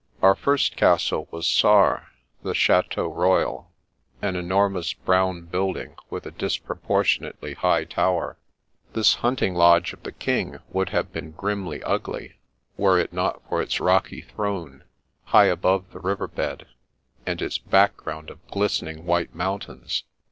Our 0.23 0.33
first 0.33 0.75
castle 0.77 1.27
was 1.29 1.45
Sarre, 1.45 2.07
the 2.41 2.55
Chateau 2.55 3.05
Royal, 3.07 3.69
an 4.19 4.35
enormous 4.35 4.93
brown 4.93 5.43
building 5.45 5.95
with 6.09 6.25
a 6.25 6.31
disproportionately 6.31 7.53
high 7.53 7.83
tower. 7.83 8.39
This 8.93 9.13
hunting 9.21 9.53
lodge 9.53 9.93
of 9.93 10.01
the 10.01 10.11
King 10.11 10.57
would 10.71 10.89
have 10.89 11.13
been 11.13 11.33
grimly 11.33 11.83
ugly, 11.83 12.39
were 12.77 12.97
it 12.97 13.13
not 13.13 13.43
for 13.47 13.61
its 13.61 13.79
rocky 13.79 14.21
throne, 14.21 14.85
high 15.25 15.45
above 15.45 15.91
the 15.91 15.99
river 15.99 16.27
bed, 16.27 16.65
and 17.27 17.39
its 17.39 17.59
background 17.59 18.31
of 18.31 18.43
glistening 18.47 19.05
white 19.05 19.35
mountains. 19.35 20.03